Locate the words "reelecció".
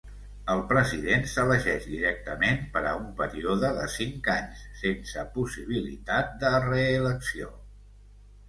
6.69-7.53